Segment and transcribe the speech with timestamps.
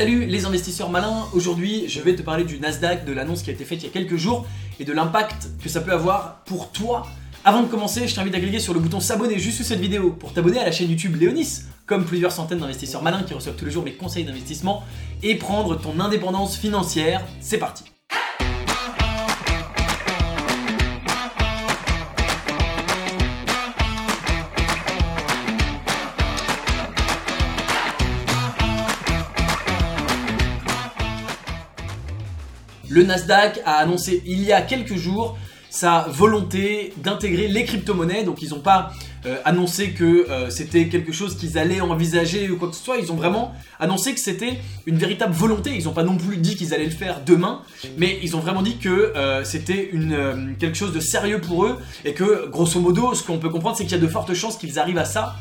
[0.00, 3.52] Salut les investisseurs malins, aujourd'hui je vais te parler du Nasdaq, de l'annonce qui a
[3.52, 4.46] été faite il y a quelques jours
[4.78, 7.06] et de l'impact que ça peut avoir pour toi.
[7.44, 10.12] Avant de commencer, je t'invite à cliquer sur le bouton s'abonner juste sous cette vidéo
[10.12, 13.66] pour t'abonner à la chaîne YouTube Léonis, comme plusieurs centaines d'investisseurs malins qui reçoivent tous
[13.66, 14.84] les jours mes conseils d'investissement
[15.22, 17.20] et prendre ton indépendance financière.
[17.42, 17.84] C'est parti
[32.90, 35.38] Le Nasdaq a annoncé il y a quelques jours
[35.70, 38.24] sa volonté d'intégrer les crypto-monnaies.
[38.24, 38.90] Donc ils n'ont pas
[39.26, 42.98] euh, annoncé que euh, c'était quelque chose qu'ils allaient envisager ou quoi que ce soit.
[42.98, 45.70] Ils ont vraiment annoncé que c'était une véritable volonté.
[45.76, 47.62] Ils n'ont pas non plus dit qu'ils allaient le faire demain,
[47.96, 49.92] mais ils ont vraiment dit que euh, c'était
[50.58, 53.84] quelque chose de sérieux pour eux et que grosso modo, ce qu'on peut comprendre, c'est
[53.84, 55.36] qu'il y a de fortes chances qu'ils arrivent à ça.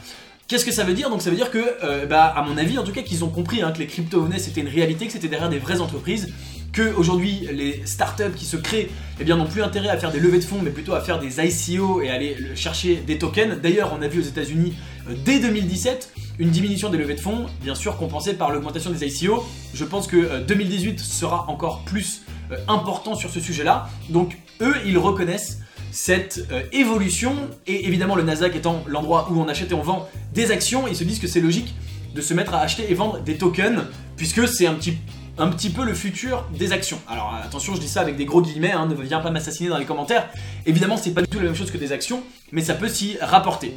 [0.47, 1.09] Qu'est-ce que ça veut dire?
[1.09, 3.61] Donc ça veut dire que, bah, à mon avis, en tout cas, qu'ils ont compris
[3.61, 6.34] hein, que les crypto-monnaies c'était une réalité, que c'était derrière des vraies entreprises
[6.73, 8.89] que aujourd'hui les startups qui se créent
[9.20, 11.39] eh n'ont plus intérêt à faire des levées de fonds, mais plutôt à faire des
[11.39, 13.59] ICO et aller chercher des tokens.
[13.61, 14.73] D'ailleurs, on a vu aux États-Unis
[15.09, 19.06] euh, dès 2017 une diminution des levées de fonds, bien sûr compensée par l'augmentation des
[19.06, 19.44] ICO.
[19.73, 23.89] Je pense que 2018 euh, sera encore plus euh, important sur ce sujet-là.
[24.09, 25.59] Donc eux, ils reconnaissent
[25.92, 27.33] cette évolution
[27.66, 30.95] et évidemment le Nasdaq étant l'endroit où on achète et on vend des actions, ils
[30.95, 31.73] se disent que c'est logique
[32.14, 35.00] de se mettre à acheter et vendre des tokens puisque c'est un petit
[35.38, 36.99] un petit peu le futur des actions.
[37.08, 39.77] Alors attention, je dis ça avec des gros guillemets, hein, ne viens pas m'assassiner dans
[39.77, 40.27] les commentaires.
[40.66, 43.17] Évidemment, c'est pas du tout la même chose que des actions, mais ça peut s'y
[43.21, 43.73] rapporter.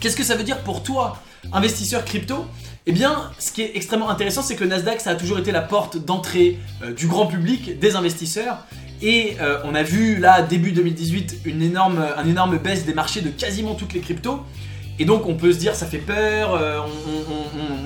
[0.00, 2.44] Qu'est-ce que ça veut dire pour toi, investisseur crypto?
[2.86, 5.62] Eh bien, ce qui est extrêmement intéressant, c'est que Nasdaq, ça a toujours été la
[5.62, 8.58] porte d'entrée euh, du grand public, des investisseurs.
[9.02, 13.22] Et euh, on a vu là, début 2018, une énorme, une énorme baisse des marchés
[13.22, 14.40] de quasiment toutes les cryptos.
[14.98, 16.80] Et donc on peut se dire ça fait peur, euh,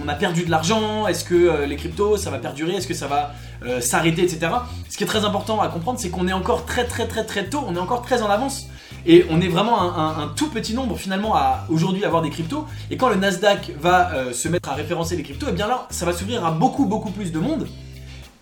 [0.05, 2.95] on, a perdu de l'argent, est-ce que euh, les cryptos ça va perdurer, est-ce que
[2.95, 3.33] ça va
[3.65, 4.53] euh, s'arrêter, etc.
[4.89, 7.49] Ce qui est très important à comprendre, c'est qu'on est encore très très très très
[7.49, 8.69] tôt, on est encore très en avance.
[9.07, 12.67] Et on est vraiment un, tout petit nombre finalement à aujourd'hui avoir des cryptos.
[12.91, 15.87] Et quand le Nasdaq va se mettre à référencer les cryptos, et eh bien là
[15.89, 17.67] ça va s'ouvrir à beaucoup beaucoup plus de monde.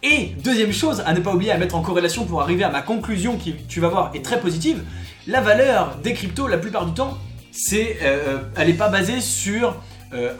[0.02, 2.82] Et deuxième chose à ne pas oublier à mettre en corrélation pour arriver à ma
[2.82, 4.82] conclusion qui tu vas voir est très positive,
[5.28, 7.18] la valeur des cryptos la plupart du temps
[7.52, 9.76] c'est, euh, elle n'est pas basée sur
[10.12, 10.32] euh,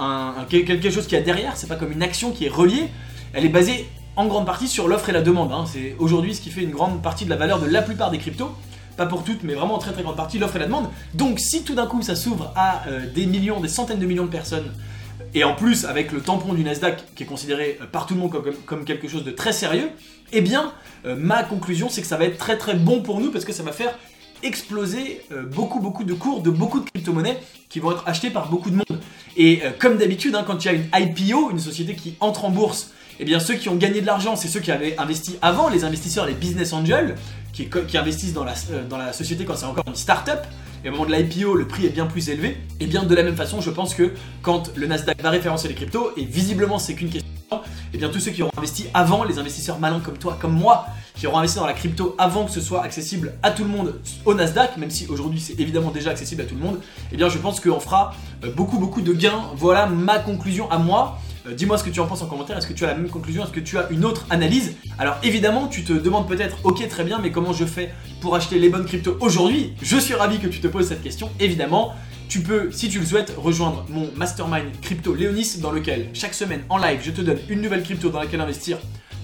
[0.49, 2.89] quelque chose qui a derrière, c'est pas comme une action qui est reliée,
[3.33, 3.87] elle est basée
[4.17, 5.53] en grande partie sur l'offre et la demande.
[5.53, 5.65] Hein.
[5.71, 8.19] C'est aujourd'hui ce qui fait une grande partie de la valeur de la plupart des
[8.19, 8.51] cryptos.
[8.97, 10.89] Pas pour toutes, mais vraiment en très très grande partie, l'offre et la demande.
[11.15, 14.25] Donc si tout d'un coup ça s'ouvre à euh, des millions, des centaines de millions
[14.25, 14.73] de personnes,
[15.35, 18.33] et en plus avec le tampon du Nasdaq qui est considéré par tout le monde
[18.65, 19.91] comme, quelque chose de très sérieux,
[20.33, 20.73] eh bien
[21.05, 23.63] ma conclusion c'est que ça va être très très bon pour nous parce que ça
[23.63, 23.95] va faire
[24.43, 27.39] exploser euh, beaucoup beaucoup de cours de beaucoup de crypto-monnaies
[27.69, 29.01] qui vont être achetées par beaucoup de monde.
[29.37, 32.45] Et euh, comme d'habitude, hein, quand il y a une IPO, une société qui entre
[32.45, 35.37] en bourse, eh bien ceux qui ont gagné de l'argent, c'est ceux qui avaient investi
[35.43, 37.17] avant, les investisseurs, les business angels,
[37.53, 40.47] qui, investissent dans la, euh, dans la société quand c'est encore une start-up.
[40.85, 42.57] Et au moment de l'IPO, le prix est bien plus élevé.
[42.79, 44.13] Et bien de la même façon, je pense que
[44.43, 47.57] quand le Nasdaq va référencer les cryptos, et visiblement c'est qu'une question et
[47.95, 50.87] eh bien tous ceux qui auront investi avant, les investisseurs malins comme toi, comme moi,
[51.19, 54.01] qui auront investi dans la crypto avant que ce soit accessible à tout le monde
[54.25, 56.79] au Nasdaq, même si aujourd'hui c'est évidemment déjà accessible à tout le monde,
[57.13, 58.15] eh bien je pense qu'on fera
[58.45, 59.43] euh, beaucoup beaucoup de gains.
[59.57, 61.19] Voilà ma conclusion à moi.
[61.47, 62.57] Euh, dis-moi ce que tu en penses en commentaire.
[62.57, 63.43] Est-ce que tu as la même conclusion?
[63.43, 64.77] Est-ce que tu as une autre analyse?
[64.99, 68.61] Alors évidemment, tu te demandes peut-être, ok très bien, mais comment je fais pour acheter
[68.61, 69.73] les bonnes cryptos aujourd'hui?
[69.83, 71.95] Je suis ravi que tu te poses cette question, évidemment.
[72.29, 76.61] Tu peux, si tu le souhaites, rejoindre mon mastermind crypto Léonis dans lequel chaque semaine
[76.69, 78.77] en live je te donne une nouvelle crypto dans laquelle investir,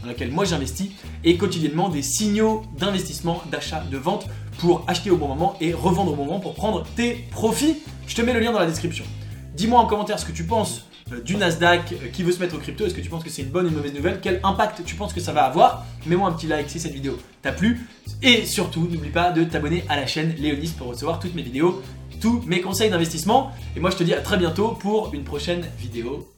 [0.05, 0.91] dans laquelle moi j'investis,
[1.25, 4.27] et quotidiennement des signaux d'investissement, d'achat, de vente
[4.59, 7.77] pour acheter au bon moment et revendre au bon moment pour prendre tes profits.
[8.07, 9.05] Je te mets le lien dans la description.
[9.55, 12.55] Dis-moi en commentaire ce que tu penses euh, du Nasdaq euh, qui veut se mettre
[12.55, 12.87] au crypto.
[12.87, 14.21] Est-ce que tu penses que c'est une bonne ou une mauvaise nouvelle?
[14.23, 15.85] Quel impact tu penses que ça va avoir?
[16.07, 17.87] Mets-moi un petit like si cette vidéo t'a plu.
[18.23, 21.83] Et surtout, n'oublie pas de t'abonner à la chaîne Léonis pour recevoir toutes mes vidéos
[22.25, 23.53] tous mes conseils d'investissement.
[23.77, 26.34] Et moi, je te dis à très bientôt pour une prochaine vidéo.